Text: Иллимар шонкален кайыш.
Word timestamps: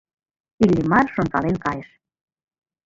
Иллимар 0.63 1.05
шонкален 1.13 1.55
кайыш. 1.65 1.89